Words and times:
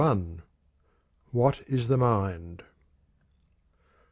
What 1.29 1.61
is 1.67 1.87
the 1.87 1.95
Mind? 1.95 2.63